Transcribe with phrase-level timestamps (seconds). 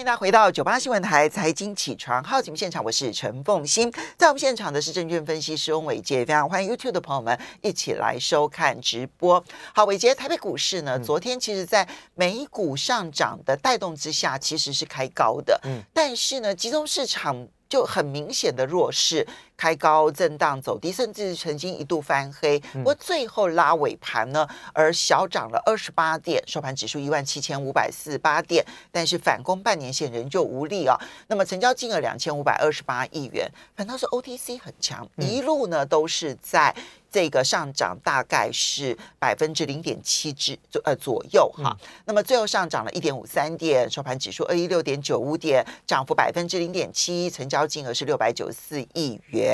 [0.00, 9.44] 欢迎大家回到九八新闻台财经起床号节目现场，我是陈凤欣，在我们现场的是证券分析师翁伟杰，非常欢迎 YouTube 的朋友们一起来收看直播。
[9.74, 17.46] 好，伟杰，台北股市呢，昨天其实在美股上涨的带动之下，其实是开高的，嗯，但是呢，集中市场。
[17.70, 19.24] 就很明显的弱势，
[19.60, 30.98] 开高震荡走低，甚至曾经一度翻黑，不过最后拉尾盘呢，而小涨了二十八点，收盘指数一万七千五百四十八点，但是反攻半年线仍旧无力啊。
[31.26, 36.74] 那么成交金额两千五百二十八亿元，反倒是 OTC 很强，一路呢都是在。
[37.12, 49.49] 这个上涨大概是百分之零点七之左呃左右哈，那么最后上涨了一点五三点，收盘指数二一六点九五点，涨幅百分之零点七，成交金额是六百九十四亿元。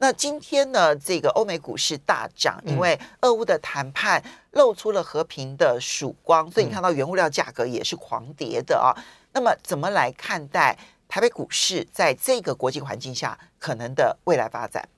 [0.00, 8.94] 那今天呢，这个欧美股市大涨，因为俄乌的谈判露出了和平的曙光，所以你看到原物料价格也是狂跌的啊。
[9.32, 10.78] 那么怎么来看待
[11.08, 14.88] 台北股市在这个国际环境下可能的未来发展？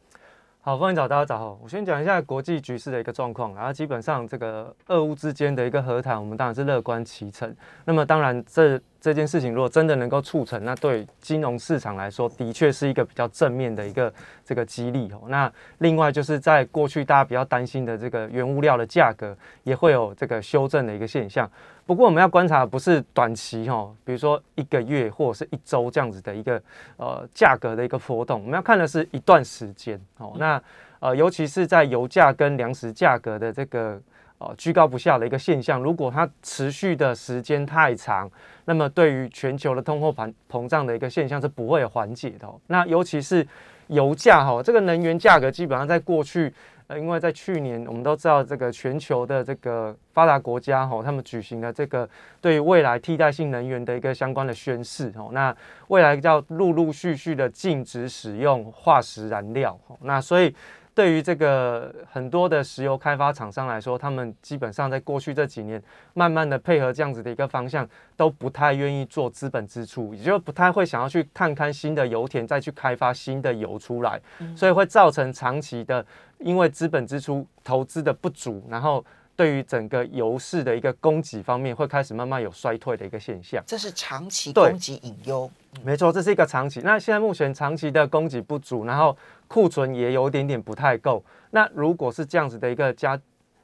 [0.71, 1.59] 好，欢迎早，大家早好。
[1.61, 7.53] 我先讲一下国际局势的一个状况，然后基本上这个俄乌之间的一个和谈，我们当然是乐观其成。
[7.85, 8.81] 那么当然这。
[9.03, 14.13] 这件事情如果真的能够促成，那对金融市场来说，的确是一个比较正面的一个
[14.45, 15.23] 这个激励哦。
[15.29, 21.51] 那另外就是在过去大家比较担心的这个原物料的价格，也会有这个修正的一个现象。
[21.91, 26.63] 不过我们要观察的不是短期哈，比如说一个月或者是一周这样子的一个
[26.97, 30.35] 呃价格的一个波动，我们要看的是一段时间哦。
[30.39, 30.63] 那
[31.01, 34.01] 呃尤其是在油价跟粮食价格的这个。
[34.39, 38.27] 呃，居高不下的一个现象，如果它持续的时间太长，
[38.65, 42.49] 那么对于全球的通货膨膨胀的一个现象是不会缓解的。
[42.69, 43.47] 那尤其是
[43.89, 46.51] 油价哈，这个能源价格基本上在过去，
[46.99, 52.09] 因为在去年我们都知道这个全球的这个发达国家哈，他们举行了这个
[52.41, 55.55] 对于未来替代性能源的一个相关的宣誓哦，那
[55.89, 60.55] 未来要陆陆续续的禁止使用化石燃料，那所以。
[60.95, 65.83] 对于这个很多的石油开发厂商来说，他们基本上在过去这几年，
[66.15, 74.21] 慢慢的配合这样子的一个方向，都不太愿意做资本支出，也就不太会想要去探勘新的油田，再去开发新的油出来，
[74.57, 76.05] 所以会造成长期的
[76.39, 79.05] 因为资本支出投资的不足，然后。
[79.41, 85.51] 对于整个油市的一个供给方面，会开始慢慢有衰退的一个现象，这是长期供给隐忧。
[85.83, 86.83] 没错，这是一个长期。
[86.83, 89.17] 那现在目前长期的供给不足，然后
[89.49, 91.25] 库存也有点点不太够。
[91.53, 93.19] 那如果是这样子的一个加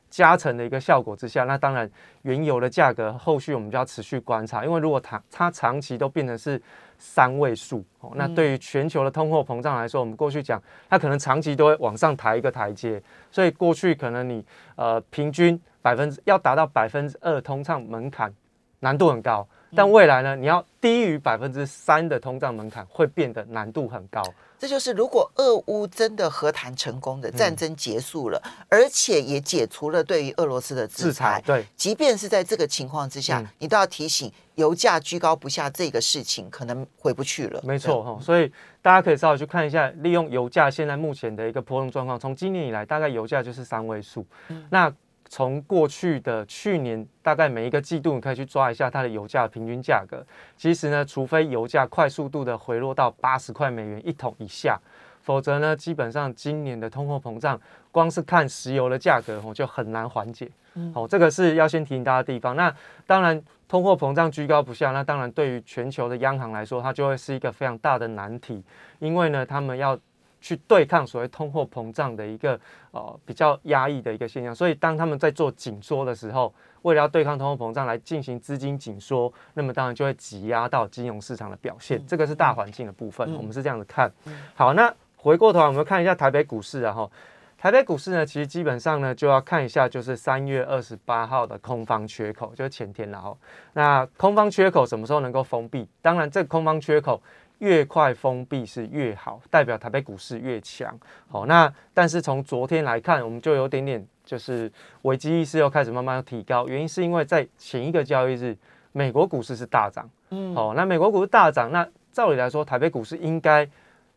[0.09, 1.91] 加成的一个效果之下，那当然
[2.23, 6.59] 原油的价格后续我们就要持续观察，因为如果它它长期都变成是。
[6.99, 7.85] 三位数。
[8.01, 14.45] 哦，那对于全球的通货膨胀来说，我们过去讲，它可能长期都会往上抬一个台阶，所以过去可能你
[14.77, 18.33] 呃平均百分之要达到百分之二通胀门槛
[18.81, 24.23] 难度很高，但未来呢，你要低于百分之三的通胀门槛会变得难度很高。
[24.59, 37.61] 这就是如果俄乌真的和谈成功的战争结束了，而且也解除了对于俄罗斯的制裁，对，即便是在这个情况之下，你都要提醒油价居高不下这个事情可能回不去了。
[37.63, 38.51] 没错哈，所以
[38.81, 44.91] 大家可以稍微去看一下，利用油价现在目前的一个波动状况，从今年以来大概油价就是三位数，嗯那。
[45.29, 50.25] 从过去的去年，大概每一个季度，你可以去抓一下它的油价平均价格。
[50.57, 54.79] 其实呢，除非油价快速度的回落到八十块美元一桶以下，
[55.23, 57.61] 否则呢，基本上今年的通货膨胀，
[57.91, 60.51] 光是看石油的价格，哦，就很难缓解。
[60.95, 62.55] 好，这个是要先提醒大家的地方。
[62.55, 62.75] 那
[63.07, 68.63] 当然，通货膨胀居高不下，那当然对于全球的央行来说，它就会是一个非常大的难题，
[69.01, 69.99] 因为呢，他们要。
[70.41, 72.59] 去对抗所谓通货膨胀的一个
[72.91, 82.05] 呃比较压抑的一个现象，所以当他们在做紧缩的时候，为了要对抗通货膨胀来进行资金紧缩，那么当然就会挤压到金融市场的表现。
[82.07, 84.13] 这个是大环境的部分，我们是这样子看。
[84.55, 87.11] 好，那回过头来我们看一下台北股市，然后
[87.59, 93.37] 台北股市呢，其实基本上呢就要看一下就是三月二十八号的空方缺口，就是前天然后
[93.73, 95.89] 那空方缺口什么时候能够封闭？
[96.01, 97.21] 当然，这个空方缺口。
[97.59, 100.99] 越快封闭是越好，代表台北股市越强。
[101.29, 104.71] 好，那但是从昨天来看，我们就有点点就是
[105.03, 106.69] 危机意识又开始慢慢提高。
[106.69, 108.57] 原因是因为在前一个交易日，
[108.93, 110.09] 美国股市是大涨。
[110.31, 113.67] 嗯，好，那美国股市大涨，那照理来说，台北股市应该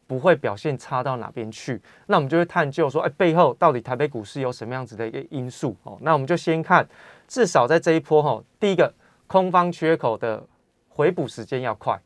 [0.07, 1.81] 不会表现差到哪边去。
[2.07, 5.77] 那我们就会探究说，哎，背后到底台北股市有什么样子的一个因素？
[5.83, 6.85] 哦，那我们就先看，
[7.27, 8.93] 至少在这一波哈，第一个
[9.27, 10.43] 空方缺口的
[10.89, 11.97] 回补时间要快。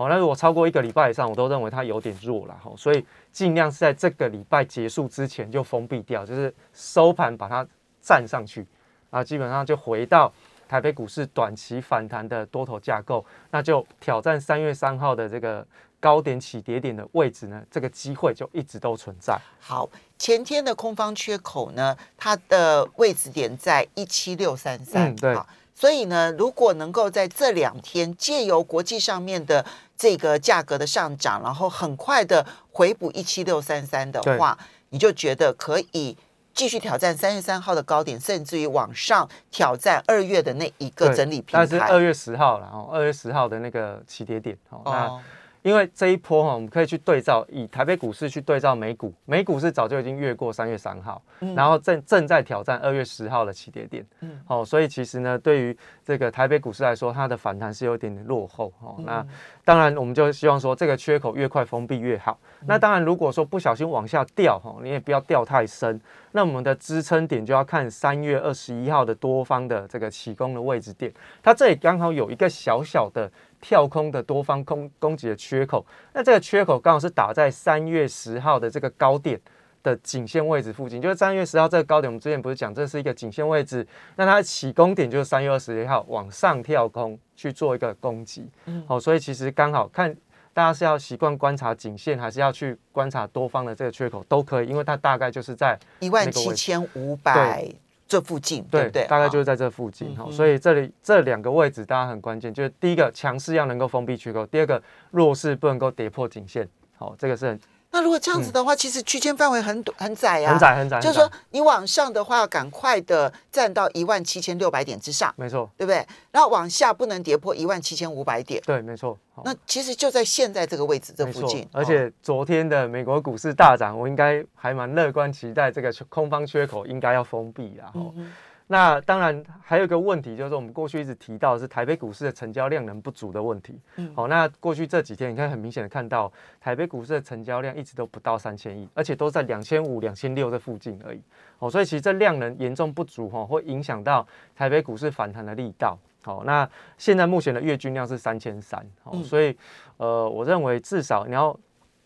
[0.00, 7.66] 哦，那如果超过一个礼拜以上，我都认为它有点弱了哈，所以尽量是在这个礼拜结束之前就封闭掉，就是收盘把它
[8.00, 8.66] 站上去
[9.10, 10.32] 啊，基本上就回到
[10.66, 15.66] 台北股市短期反弹的多头架构，那就挑战三月三号的这个
[16.00, 19.38] 高点起跌点的位置呢，这个机会就一直都存在。
[19.60, 19.86] 好，
[20.16, 29.62] 前天的空方缺口呢，它的位置点在一七六三三，嗯对好，所以呢，如果能够在这两天借由国际上面的
[30.00, 34.56] 这个价格的上涨，然后很快的回补一七六三三的话，
[34.88, 36.16] 你就觉得可以。
[36.52, 41.80] 继续挑战三月三号的高点，甚至于往上挑战二月的那一个整理平但是。
[41.80, 45.20] 二月十号了哦，二月十号的那个起跌点哦，那哦，
[45.62, 55.78] 因为这一波哈，我们可以去对照，以台北股市去对照美股，美股是早就已经越过三月三号，嗯然后正正在挑战二月十号的起跌点，嗯好，哦，所以其实呢，对于
[56.10, 58.96] 这个台北股市来说，它的反弹是有点点落后哦。
[58.98, 59.24] 嗯那
[59.64, 62.36] 当然，我们就希望说这个缺口越快封闭越好。
[62.62, 66.00] 嗯那当然，如果说不小心往下掉哈，你也不要掉太深。
[66.32, 71.12] 那我们的支撑点就要看三月二十一号的多方的这个起攻的位置点，
[71.44, 73.30] 它这里刚好有一个小小的
[73.60, 75.86] 跳空的多方空攻击的缺口。
[76.12, 79.40] 那这个缺口刚好是打在三月十号的这个高点
[79.82, 83.86] 的颈线位置附近，就是三月十号这个高点，我们之前不是讲这是一个颈线位置，
[84.16, 88.48] 那它的起攻点就是三月二十一号往上跳空去做一个攻击。
[88.66, 90.14] 嗯好、所以其实刚好看
[90.52, 97.66] 大家是要习惯观察颈线，还是要去观察多方的这个缺口都可以，因为它大概就是在一万七千五百
[98.06, 99.06] 这附近，对不对？
[99.06, 104.82] 大概啊就是在这附近哈、嗯哼所以这里这两个位置大家很关键，就是第一个强势要能够封闭缺口，第二个
[105.12, 106.68] 弱势不能够跌破颈线。
[106.98, 107.60] 好、这个是很
[107.92, 116.06] 那如果这样子的话，其实区间范围很短很窄呀、很窄很窄，就是说你往上的话，要赶快的站到一万七千六百点之上，没错，对不对？
[116.30, 118.62] 然后往下不能跌破一万七千五百点。
[118.64, 119.18] 对，没错。
[119.44, 127.90] 那其实就在现在这个位置这附近，哦而且昨天的美国股市大涨，我应该还蛮乐观期待这个空方缺口应该要封闭啦。
[127.94, 128.30] 哦嗯
[128.72, 133.76] 那当然还有一个问题，就是我们过去一直提到的是台北股市的成交量能不足的问题。
[133.96, 141.20] 嗯好、那过去这几天你看很明显的看到台北股市的成交量一直都不到三千亿，而且都在两千五、两千六这附近而已。
[141.58, 144.24] 哦，所以其实这量能严重不足哈、哦，会影响到
[144.54, 145.98] 台北股市反弹的力道。
[146.22, 149.56] 好、那现在目前的月均量是三千三，哦，嗯所以
[149.96, 151.58] 呃，我认为至少你要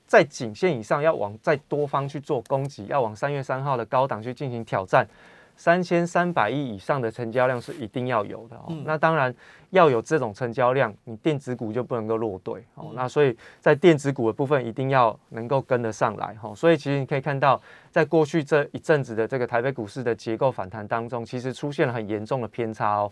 [0.06, 5.06] 在颈线以上，要往在多方去做攻击，要往三月三号的高档去进行挑战。
[5.56, 8.64] 三千三百亿以上的成交量是一定要有的哦。
[8.68, 9.34] 嗯那当然
[9.70, 12.88] 要有这种成交量，你电子股就不能够落队哦。
[12.90, 16.54] 嗯那所以在电子股的部分一定要能够跟得上来哈、哦。
[16.54, 17.60] 所以其实你可以看到，
[17.90, 23.10] 在过去这一阵子的这个台北股市的结构反弹当中，其实出现了很严重的偏差哦。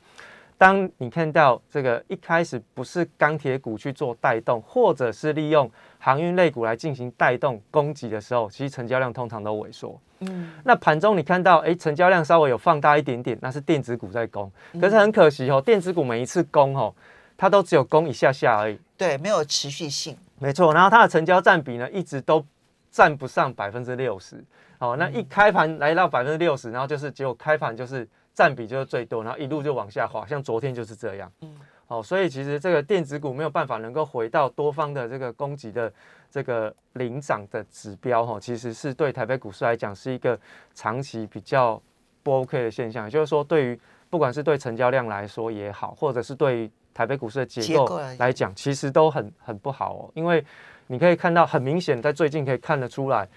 [0.58, 5.68] 当你看到这个一开始不是钢铁股去做带动，或者是利用
[5.98, 9.98] 航运类股来进行带动攻击的时候，其实成交量通常都萎缩。
[10.28, 14.50] 嗯那盘中你看到，哎，成交量稍微有放大一点点，那是电子股在攻。
[14.80, 16.94] 可是很可惜哦，电子股每一次攻哦，
[17.36, 18.78] 它都只有攻一下下而已。
[18.96, 20.16] 对，没有持续性。
[20.38, 22.44] 没错，然后它的成交占比呢，一直都
[22.90, 24.42] 占不上百分之六十。
[24.78, 31.30] 哦，那一开盘来到百分之六十，然后就是结果开盘就是占比就是最多，然后一路就往下滑，像昨天就是这样。
[31.42, 31.54] 嗯
[31.92, 35.92] 哦，所以其实这个电子股没有办法能够回到多方的这个攻击的
[36.30, 40.38] 这个领涨的指标，哈、其实是对台北股市来讲是一个
[40.72, 41.80] 长期比较
[42.22, 43.04] 不 OK 的现象。
[43.04, 43.78] 也就是说，对于
[44.08, 50.10] 不管是对成交量来说也好，或者是对于台北股市的结构来讲，其实都很很不好哦。
[50.14, 50.42] 因为
[50.86, 53.28] 你可以看到，很明显在最近可以看得出来，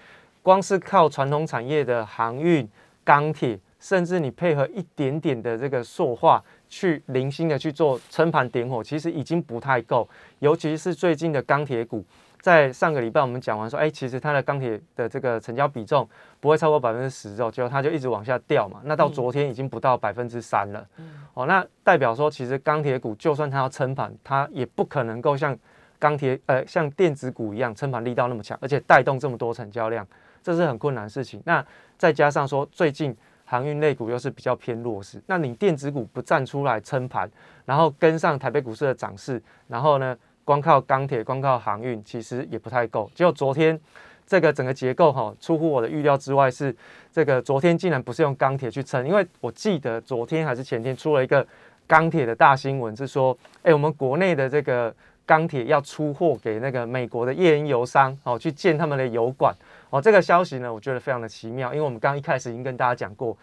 [0.42, 2.66] 光是靠传统产业的航运、
[3.04, 10.08] 钢铁，甚至你配合一点点的这个塑化，去零星的去做撑盘点火，其实已经不太够。
[10.40, 12.04] 尤其是最近的钢铁股，
[12.40, 16.08] 在上个礼拜我们讲完说，哎，其实它的钢铁的这个成交比重
[16.40, 18.80] 不会超过百分之十哦，结果它就一直往下掉嘛。
[18.84, 20.86] 那到昨天已经不到百分之三了。
[21.34, 25.56] 哦，那代表说，其实钢铁股就算它要撑盘，它也不可能够像
[25.98, 30.06] 钢铁呃像电子股一样撑盘力道那么强，而且带动这么多成交量，
[30.42, 31.40] 这是很困难的事情。
[31.44, 31.64] 那
[31.96, 33.16] 再加上说最近
[33.46, 37.30] 航运类股又是比较偏弱势，那你电子股不站出来撑盘，
[37.64, 43.08] 然后跟上台北股市的涨势，然后呢，光靠钢铁、光靠航运其实也不太够。
[43.14, 43.80] 结果昨天
[44.26, 46.74] 这个整个结构哈、出乎我的预料之外，是
[47.12, 51.46] 这个昨天竟然不是用钢铁去撑，因为我记得昨天还是前天出了一个
[51.86, 54.92] 钢铁的大新闻，是说，哎，我们国内的这个
[55.24, 59.54] 钢铁要出货给那个美国的页岩油商哦，去建他们的油管
[59.90, 60.00] 哦。
[60.00, 63.36] 这个消息呢，我觉得非常的奇妙，因为我们刚刚一开始已经跟大家讲过，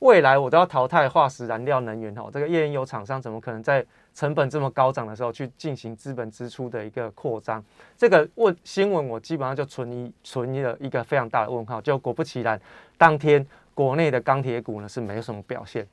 [0.00, 7.62] 未来我都要淘汰化石燃料能源哦，这个页岩油厂商怎么可能在成本这么高涨的时候去进行资本支出的一个扩张？
[7.96, 12.60] 这个问新闻我基本上就存疑存疑了一个非常大的问号，就果不其然，
[12.96, 15.86] 当天国内的钢铁股呢是没有什么表现。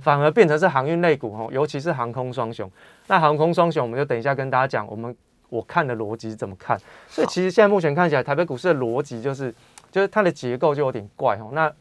[0.00, 2.70] 反而变成是航运类股哦，尤其是航空双雄。
[3.06, 5.14] 那航空双雄，我们就等一下跟大家讲，我们
[5.54, 6.78] 我看的逻辑是怎么看。
[7.08, 9.54] 所以其实现在目前看起来，台北股市的逻辑就是，
[9.90, 11.50] 就是它的结构就有点怪哦。
[11.52, 11.72] 那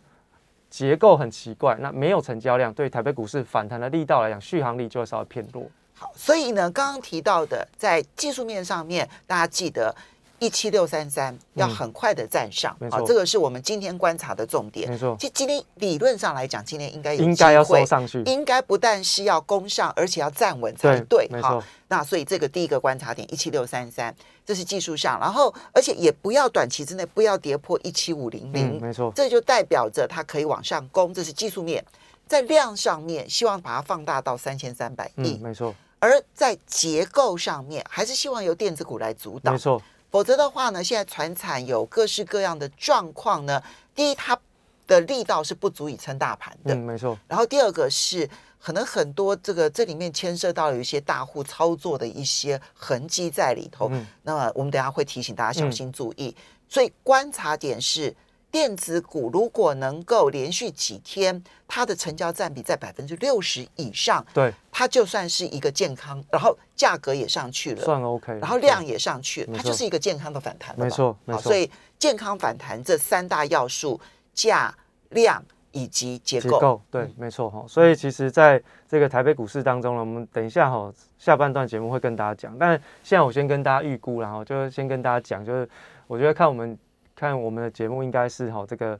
[0.69, 5.65] 结构很奇怪，那没有成交量，对台北股市反弹的力道来讲，续航力就会稍微偏弱。
[5.95, 9.95] 好，所以呢，刚刚提到的在技术面上面，大家记得。
[10.43, 14.89] 一七六三三要很快的站上，好，这个是我们今天观察的重点。
[14.89, 21.29] 没错，其实今天理论上来讲，今天应该有应该要收上去，应该不但是要攻上，而且要站稳才对。
[21.41, 24.13] 好，那所以这个第一个观察点一七六三三，
[24.45, 31.81] 这是技术上，然后而且也不要短期之内不要跌破一七五零零，没错，这就代表着它可以往上攻，这是技术面。
[32.27, 35.73] 在量上面，希望把它放大到三千三百亿，没错。
[35.99, 39.81] 而在结构上面，还是希望由电子股来主导，没错。
[40.13, 43.59] 否则的话呢，现在船产有各式各样的状况呢。
[43.95, 44.39] 第一，它
[44.85, 47.17] 的力道是不足以撑大盘的，嗯，没错。
[47.27, 48.29] 然后第二个是，
[48.61, 53.89] 可能很多这个这里面牵涉到有一些大户操作的一些痕迹在里头。
[53.91, 56.35] 嗯，那么我们等下会提醒大家小心注意。
[56.69, 58.15] 所以观察点是。
[58.53, 71.41] 电子股如果能够连续几天，它的成交占比在百分之六十以上，对，它就算是一个健康，然后价格也上去了，算 OK，然后量也上去了，它就是一个健康的反弹，没错，没错。
[71.41, 71.67] 所以
[71.97, 73.99] 健康反弹这三大要素：
[74.35, 74.71] 价、
[75.09, 77.65] 量以及结构，对，没错哈。
[77.67, 85.67] 所以其实在这个台北股市当中呢，我们等一下哈下半段节目会跟大家讲，但现在我先跟大家预估，然后就是先跟大家讲，就是
[86.05, 86.77] 我觉得看我们。
[87.15, 88.99] 看我们的节目应该是哈这个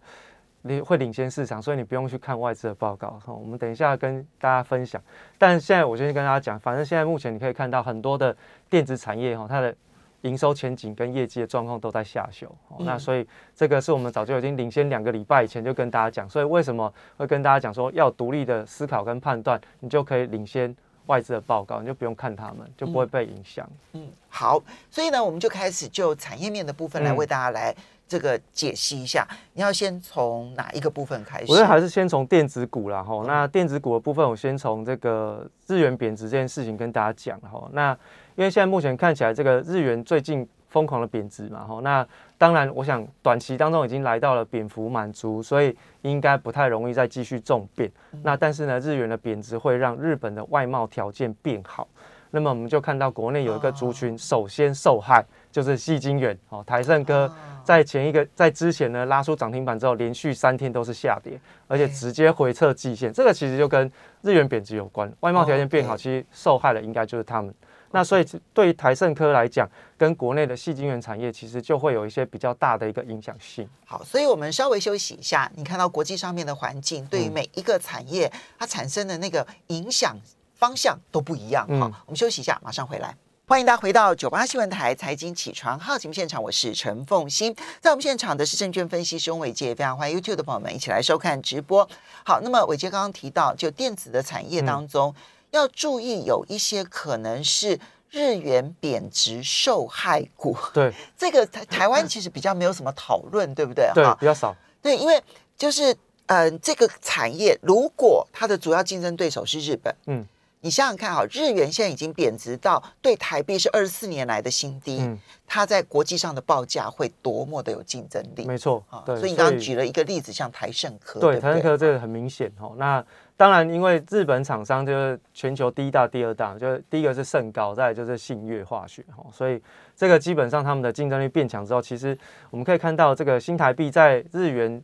[0.62, 3.34] 你会领先市场，所以你不用去看外资的报告哈。
[3.34, 5.02] 我们等一下跟大家分享。
[5.38, 8.34] 但现在我先跟大家讲，反正现在目前你可以看到很多的
[8.70, 9.76] 电子产业哈，它的
[10.22, 12.50] 营收前景跟业绩的状况都在下修。
[12.80, 16.30] 那所以这个是我们早就已经领先两个礼拜以前就跟大家讲。
[16.30, 20.74] 所以为什么会跟大家讲说要独立的思考跟判断，你就可以领先
[21.08, 23.70] 外资的报告，你就不用看他们，就不会被影响。
[23.92, 24.64] 嗯，好。
[24.90, 27.76] 所以呢，我们就开始就产业面的部分来为大家来。
[28.14, 31.52] 这个解析一下，你要先从哪一个部分开始？
[31.52, 33.24] 我觉得还是先从电子股啦，哈。
[33.26, 37.68] 那电子股的部分，我先从这个日元贬值这件事情跟大家讲哈。
[37.72, 37.92] 那
[38.36, 41.80] 因为现在目前看起来，这个日元最近疯狂的贬值嘛，哈。
[41.82, 47.92] 那当然，我想短期当中已经来到了贬幅满足，所以应该不太容易再继续重贬。
[48.22, 51.88] 那但是呢，日元的贬值会让日本的外贸条件变好。
[52.30, 57.32] 那么我们就看到国内有一个族群首先受害，就是细晶元哦，台盛科
[57.64, 63.92] 在前一个在之前呢拉出涨停板之后，连续三天都是下跌，而且直接回撤季线，这个其实就跟
[64.22, 67.54] 日元贬值有关，外贸条件变好，其实受害的应该就是他们。
[67.92, 73.68] 那所以对于台盛科来讲，跟国内的细晶圆产业其实就会有一些比较大的一个影响性。
[73.86, 80.16] 好，所以我们稍微休息一下，你看到国际上面的环境，对于每一个产业它产生的那个影响。
[80.56, 81.68] 方向都不一样。
[81.78, 83.14] 好，我们休息一下，马上回来。
[83.46, 87.54] 欢迎大家回到九八新闻台财经起床号节目现场，我是陈凤欣。
[87.82, 91.88] 在我们现场的是证券分析师翁伟杰，非常欢迎 YouTube 的朋友们一起来收看直播。
[92.24, 95.14] 好，那么伟杰刚刚提到，就电子的产业当中，
[95.52, 97.78] 要注意有一些可能是
[98.10, 100.58] 日元贬值受害股。
[100.74, 103.92] 对， 这个台台湾其实比较没有什么讨论，对不对？
[103.94, 104.56] 对，比较少。
[104.82, 105.22] 对，因为
[105.58, 105.94] 就是
[106.28, 110.26] 嗯，这个产业如果它的主要竞争对手是日本，嗯。
[110.64, 118.46] 你想想看，哈，日元现在已经贬值到对台币是二十四年来的新低，嗯，它在国际上的报价会多么的有竞争力？
[118.46, 119.18] 没错，对。
[119.18, 122.74] 所以你刚刚举了一个例子，像台盛科，对，台盛科这个很明显哦。
[122.78, 123.04] 那
[123.36, 129.62] 当然，因为日本厂商就是全球第一大、第二大，就是第一个是盛高，再就是信越化学，哈，所以
[129.98, 132.18] 这个基本上他们的竞争力变强之后，其实
[132.50, 134.82] 我们可以看到这个新台币在日元。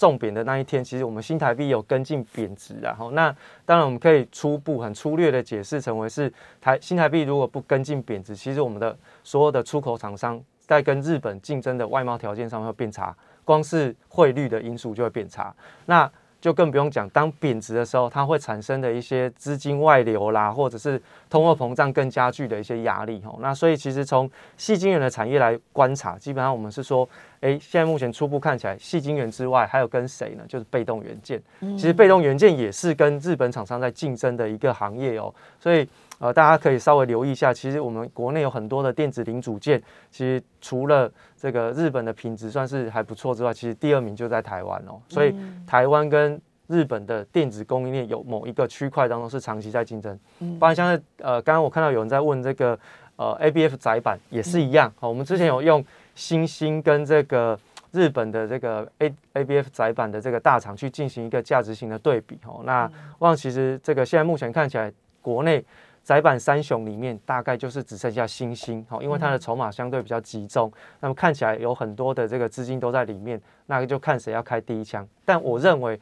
[0.00, 3.30] 重贬的那一天，其实我们新台币有跟进贬值，然后那
[3.66, 13.14] 当然我们可以初步很粗略的解释成为是台新台币如果不跟进贬值，其实我们的所有的出口厂商在跟日本竞争的外贸条件上会变差，
[13.44, 15.54] 光是汇率的因素就会变差，
[15.84, 16.10] 那。
[16.40, 23.38] 就更不用讲，当贬值的时候，它会产生的一些资金外流啦，或者是通货膨胀更加剧的一些压力吼。
[23.42, 27.06] 那所以其实从细晶圆的产业来观察，基本上我们是说，
[27.40, 30.44] 哎，现在目前初步看起来，细晶圆之外还有跟谁呢？
[30.48, 31.42] 就是被动元件。
[31.60, 35.32] 其实被动元件也是跟日本厂商在竞争的一个行业哦。
[35.58, 35.86] 所以
[36.20, 45.34] 呃，大家可以稍微留意一下，其实我们国内有很多的电子零组件，其实除了这个日本的品质算是还不错之外，其实第二名就在台湾哦，所以
[45.66, 50.16] 台湾跟日本的电子供应链有某一个区块当中是长期在竞争，
[50.58, 52.78] 不然像是呃，刚刚我看到有人在问这个
[53.16, 55.82] 呃 A B F 窄板也是一样，好，我们之前有用
[56.14, 57.58] 星星跟这个
[57.92, 62.38] 日本的这个 A A B F 窄板的这个大厂去进行一个价值型的对比。
[62.44, 62.60] 哦。
[62.64, 62.88] 那
[63.20, 65.64] 望其实这个现在目前看起来，国内
[66.02, 75.06] 窄板三雄里面大概就是只剩下星星，好，因为它的筹码相对比较集中，那么看起来有很多的这个资金都在里面，那就看谁要开第一枪。
[75.24, 76.00] 但我认为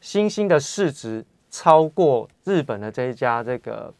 [0.00, 3.92] 星星的市值超过日本的这一家这个。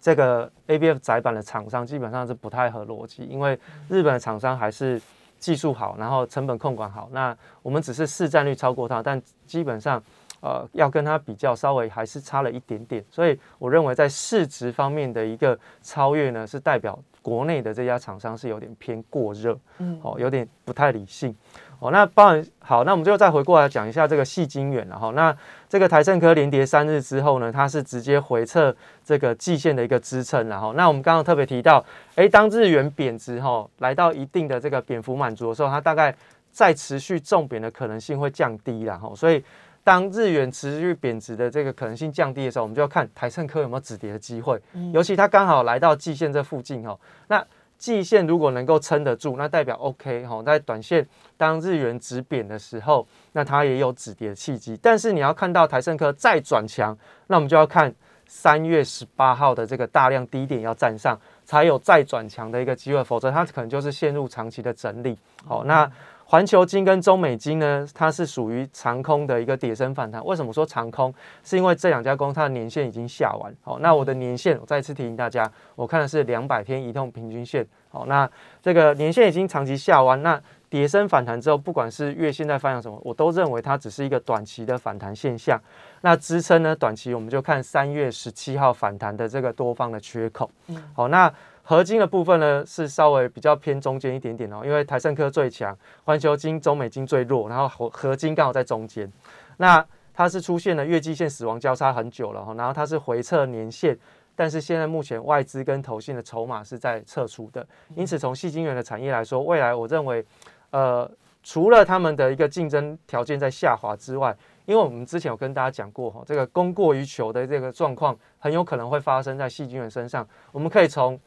[0.00, 5.00] 这个 A B F 窄板的厂商基本上是不太合逻辑，因为日本的厂商还是
[5.38, 7.08] 技术好，然后成本控管好。
[7.10, 10.02] 那我们只是市占率超过它，但基本上
[10.44, 13.02] 呃要跟它比较，稍微还是差了一点点。
[13.10, 21.34] 所以我认为在市值方面的一个超越呢，是代表国内的这家厂商是有点偏过热，嗯，哦，有点不太理性。
[21.80, 25.10] 哦，那当然好，那我们就再回过来讲一下这个细晶圆了哈。
[25.10, 25.36] 那
[25.68, 28.74] 这个台盛科连跌三日之后呢，它是直接回撤
[29.04, 31.84] 这个季线的一个支撑，然后那我们刚刚特别提到，
[32.14, 36.14] 哎，当日元贬值哈，来到一定的这个贬幅满足的时候，它大概
[36.52, 39.12] 再持续重贬的可能性会降低了哈。
[39.14, 39.44] 所以
[39.84, 44.60] 当日元持续贬值的这个可能性降低的时候，我们就要看台盛科有没有止跌的机会，
[44.92, 46.98] 尤其它刚好来到季线这附近哦，
[47.28, 47.46] 那。
[47.76, 54.78] 季线如果能够撑得住，那代表 OK 哈，在短线当日元止贬的时候，那它也有止跌的契机。
[54.80, 57.92] 但是你要看到台盛科再转强，那我们就要看
[58.26, 65.18] 三月十八号的这个大量低点要站上，才有再转强的一个机会，否则它可能就是陷入长期的整理。
[65.44, 65.90] 好，那。
[66.26, 70.24] 环球金跟中美金呢，它是属于长空的一个跌升反弹。
[70.24, 71.12] 为什么说长空？
[71.44, 73.54] 是因为这两家公司它的年限已经下完。
[73.62, 77.64] 好，那我的年限，我再次提醒大家，我看的是两百天移动平均线。
[77.90, 78.28] 好，那
[78.62, 85.60] 这个年限已经长期下完，那跌升反弹之后，不管是月线在反映什么，我都认为它只是一个短期的反弹现象。
[86.00, 90.50] 那支撑呢，短期我们就看三月十七号反弹的这个多方的缺口。
[90.68, 91.32] 嗯，好，那。
[91.66, 99.10] 合金的部分呢，是稍微比较偏中间一点点哦，因为台盛科最强，环球金、中美金最弱，然后合合金刚好在中间。
[99.56, 103.98] 那它是出现了月季线死亡交叉很久了哈，然后它是回撤年线，
[104.36, 110.22] 但是现在目前外资跟投信的筹码是在撤出的，因此从细晶圆的产业来说，未来我认为，
[110.68, 111.10] 呃，
[111.42, 114.36] 除了他们的一个竞争条件在下滑之外，
[114.66, 121.18] 因为我们之前有跟大家讲过哈，这个供过于求的这个状况很有可能会发生在细晶圆身上，我们可以从。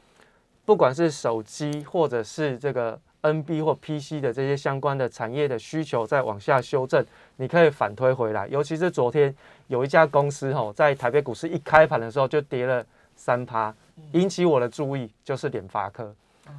[0.67, 7.05] 不管是手机或者是这个 NB 或 PC 的这些相关的产业的需求在往下修正，
[7.37, 8.45] 你可以反推回来。
[8.49, 9.33] 尤其是昨天
[9.67, 13.73] 有一家公司哈，在台北股市一开盘的时候就跌了三趴，
[14.11, 16.13] 引起我的注意，就是联发科。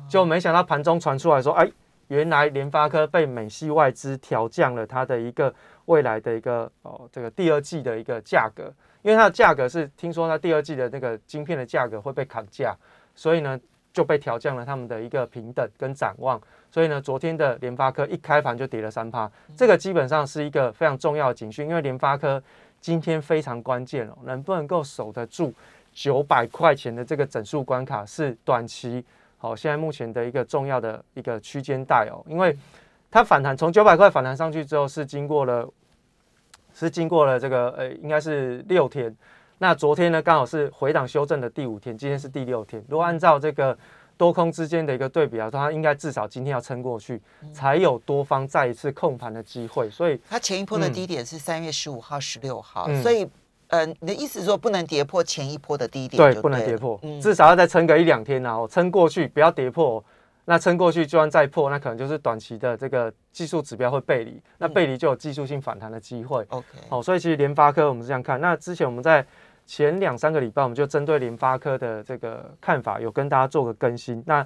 [0.08, 1.70] 就没想到盘中传出来说，哎，
[2.06, 12.74] 原来联发科被美系外资调降了它的一个未来的一个哦这个第二季的一个价格，因为它的价格是听说它第二季的那个晶片的价格会被砍价，
[13.14, 13.60] 所以呢。
[13.98, 22.40] 就被调降了他们的一个平等跟展望，所以呢，昨天的联发科一开盘就跌了三趴，这个基本上是一个非常重要的警讯，因为联发科
[22.80, 25.52] 今天非常关键哦，能不能够守得住
[25.92, 29.04] 九百块钱的这个整数关卡，是短期
[29.36, 32.56] 好现在目前的一个重要的一个区间带哦，因为
[33.10, 35.68] 它反弹从九百块反弹上去之后，是经过了
[36.72, 39.12] 是经过了这个呃，应该是六天。
[39.58, 42.82] 那昨天呢，刚好是回档修正的第五天，今天是第六天。
[42.88, 43.76] 如果按照这个
[44.16, 47.20] 多空之间的一个对比来说，它应该至少今天要撑过去，
[47.52, 49.90] 才有多方再一次控盘的机会。
[49.90, 53.28] 所以它前一波的低点是三月十五号、十六号，所以，
[53.66, 56.32] 呃，你的意思是说不能跌破前一波的低点？
[56.32, 60.02] 对，不能跌破，至少要再撑个一两天，然后撑过去，不要跌破。
[60.44, 66.42] 那撑过去，就算再破，那可能就是短期的这个技术指标会背离，那背离就有技术性反弹的机会。
[66.48, 68.40] OK，好，所以其实联发科我们是这样看。
[68.40, 69.22] 那之前我们在
[69.68, 74.24] 前两三个礼拜，我们就针对联发科的这个看法，有跟大家做个更新。
[74.26, 74.44] 那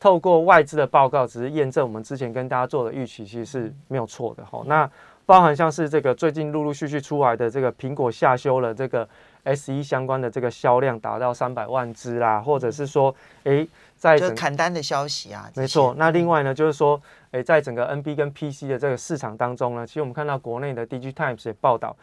[0.00, 4.42] 透过外资的报告，只是验证我们之前跟大家做的预期，其实是没有错的。
[4.46, 4.90] 哈，那
[5.26, 9.06] 包含像是这个最近陆陆续续出来的这个苹果下修了这个
[9.42, 15.94] S 一相关的这个销量达到三百万只啦，或者是说，哎，在砍单的消息啊，没错。
[15.98, 16.98] 那另外呢，就是说，
[17.30, 21.94] 哎，在整个 NB 跟 PC 的这个市场当中呢，其实我们看到国内的 DG Times 也报道。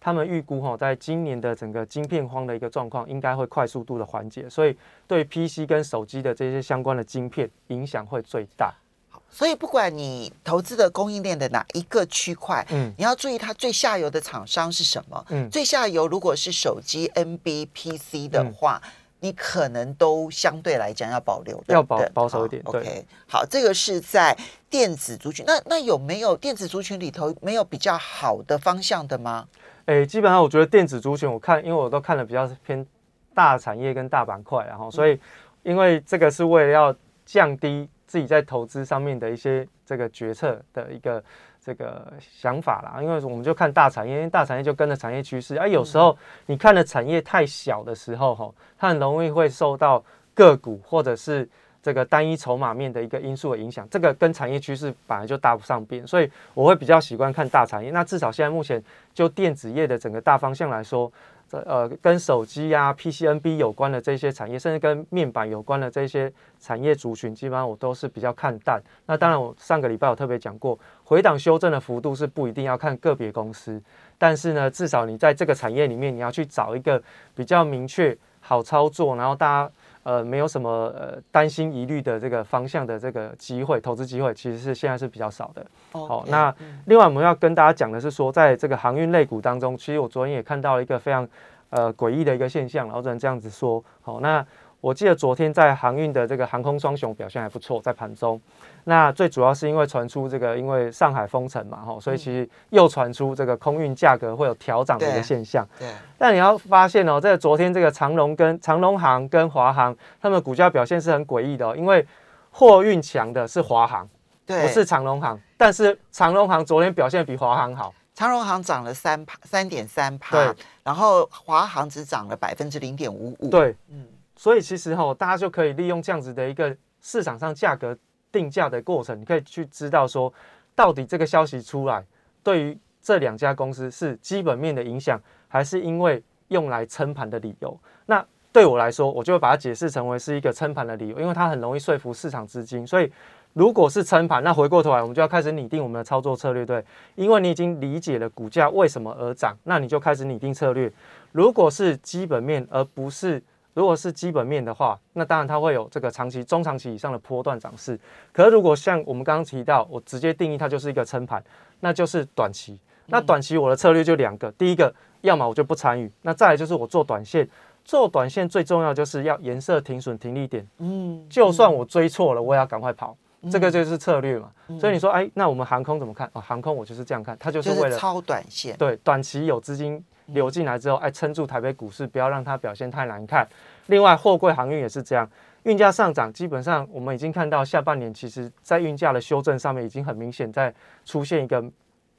[0.00, 8.72] 他们预估哈，在今年的整个晶片荒的一个状况，应该会快速度的缓解，所以对 PC 跟手机的这些相关的晶片影响会最大。
[9.10, 15.24] 好，所以不管你投资的供应链的哪一个区块，嗯，你要注意它最下游的厂商是什么。
[15.30, 18.80] 嗯，最下游如果是手机、NB、PC 的话，
[19.20, 22.62] 你可能都相对来讲要保留，要保保守一点。
[22.66, 24.36] OK，好，这个是在
[24.70, 25.44] 电子族群。
[25.44, 29.48] 那那有没有电子族群里头没有比较好的方向的吗？
[29.88, 32.86] 诶，基本上我觉得电子族群，我看，因为我都看的比较偏
[33.32, 35.18] 大产业跟大板块，然后，所以
[35.62, 41.24] 因为这个是为了要降低自己在投资上面的一些这个决策的一个
[41.58, 43.02] 这个想法啦。
[43.02, 45.56] 因为我们就看大产业，因为大产业就跟着产业趋势。
[45.56, 51.48] 啊，有时候你看的产业太小的时候，哈，它很容易会受到个股或者是。
[51.82, 57.90] 这个单一筹码面的一个因素的影响，这个跟产业趋势本来就搭不上边，所以我会比较习惯看大产业。
[57.90, 58.82] 那至少现在目前
[59.14, 61.10] 就电子业的整个大方向来说，
[61.48, 68.82] 这呃跟手机啊、PCNB 有关的这些产业，甚至跟面板有关的这些产业族群，基本上我都是比较看淡。
[69.06, 73.80] 那当然，我上个礼拜我特别讲过，回档修正的幅度是不一定要看个别公司，
[74.18, 77.00] 但是呢，至少你在这个产业里面，你要去找一个
[77.34, 79.72] 比较明确、好操作，然后大家。
[80.08, 85.66] 呃，没有什么呃担心疑虑的这个方向的这个机会，投资机会其实是现在是比较少的。
[85.92, 86.54] 好，那
[86.86, 91.28] 另外我们要跟大家讲的是说，在这个航运类股当中，其实我昨天也看到了一个非常
[91.68, 93.84] 呃诡异的一个现象，然后只能这样子说。
[94.00, 94.42] 好，那。
[94.80, 98.40] 我记得昨天在航运的这个航空双雄表现还不错，在盘中。
[98.84, 105.66] 那最主要是因为传出这个，因为上海封城嘛，哈，所以其实又传出这个空运价格会有调涨的一个现象。
[105.78, 105.88] 对。
[106.16, 112.06] 但你要发现哦，在昨天这个长龙跟长龙航跟华航，他们股价表现是很诡异的，哦因为
[112.50, 114.08] 货运强的是华航，
[114.46, 115.38] 对，不是长龙航。
[115.56, 120.54] 但是长龙航昨天表现比华航好，长龙航涨了三趴，三点三趴，对。
[120.84, 124.06] 然后华航只涨了百分之零点五五，对，嗯。
[124.38, 127.94] 所以其实哈，大家就可以利用这样子的一个市场上价格
[128.30, 130.32] 定价的过程，你可以去知道说，
[130.76, 132.04] 到底这个消息出来，
[132.44, 137.76] 对于这两家公司是基本面的影响，还是因为用来撑盘的理由？
[138.06, 142.86] 那对我来说，我就会把它解释成为是一个撑盘的理由，因为它很容易说服市场资金。
[142.86, 143.10] 所以
[143.54, 146.84] 如果是撑盘，那回过头来我们就要开始拟定我们的操作策略，对，
[147.16, 150.92] 因为你已经理解了股价为什么而涨，那你就开始拟定策略。
[151.32, 153.42] 如果是基本面，而不是
[153.78, 157.96] 如果是基本面的话，那当然它会有这个长期、中长期以上的波段涨势。
[158.32, 161.40] 可是如果像我们刚刚提到，我直接定义它就是一个撑盘，
[161.78, 162.80] 那就是短期。
[163.06, 167.48] 那短期我的策略就两个，第一个，要么我就不参与；那再来就是我做短线。
[167.84, 170.66] 做短线最重要就是要颜色停损停利点。
[170.78, 173.16] 嗯，就算我追错了，我也要赶快跑。
[173.48, 174.50] 这个就是策略嘛。
[174.80, 176.28] 所以你说，哎，那我们航空怎么看？
[176.32, 178.76] 哦，航空我就是这样看，它就是为了超短线。
[178.76, 180.04] 对，短期有资金。
[180.28, 183.46] 流进来之后，哎，撑住台北股市，不要让它表现太难看。
[183.86, 185.28] 另外，货柜航运也是这样，
[185.64, 190.72] 运价上涨，基本上我们已经看到下半年，其实在运价的修正上面已经很明显在
[191.04, 191.64] 出现一个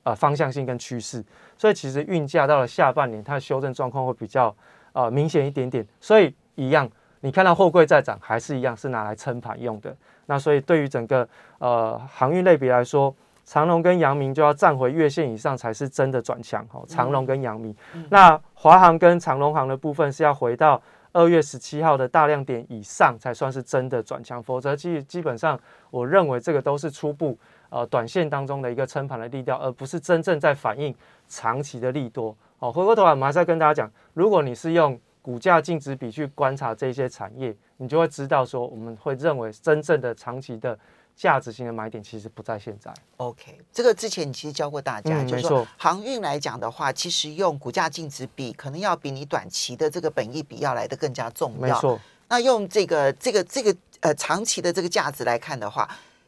[0.04, 1.24] 呃方向性跟趋势。
[1.58, 4.56] 所以，其实运价到了下半年，它的修正状况会比较
[4.94, 5.86] 呃明显一点点。
[6.00, 6.90] 所以，一样，
[7.22, 9.96] 你看到货柜在涨，还是一样是拿来撑盘用的。
[10.26, 13.14] 那所以，对于整个呃航运类别来说，
[13.50, 16.86] 长隆跟阳明就要站回月线以上才是真的转强哦。
[16.88, 17.76] 长隆跟阳明，
[18.12, 20.80] 那华航跟长隆航的部分是要回到
[21.14, 25.60] 二月十七号的大量点以上才算是真的转强，否则基基本上
[25.90, 27.36] 我认为这个都是初步
[27.72, 30.94] 呃短线当中的一个撑盘的力调，而不是真正在反映
[31.28, 32.72] 长期的利多哦。
[32.72, 40.78] 回过头来，我们还是要跟大家讲，如果你是用股价净值比去观察这些产业，你就会知道说，我们会认为真正的长期的。
[41.20, 42.94] 价值型的买点其实不在现在。
[43.18, 51.60] OK，这个之前你其实教过大家，就是说航运来讲的话，其实用股价净值比可能要比你短期的这个本益比要来的更加重要。
[51.60, 52.00] 没错。
[52.30, 55.86] 那用这个这个这个呃长期的这个价值来看的话，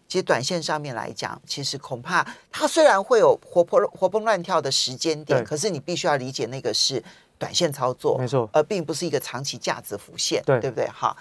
[0.09, 7.01] 其实短线上面来讲，其实恐怕它虽然会有活泼活蹦乱跳的时间点，可是你必须要理解那个是
[7.37, 10.85] 短线操作，没错，而并不是一个长期价值浮现，对对不对？
[10.89, 11.15] 好。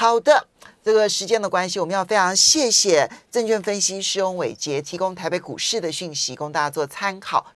[0.00, 0.46] 好的，
[0.84, 7.44] 这个时间的关系，我们要非常谢谢证券分析师翁伟杰提供台北股市的讯息，供大家做参考。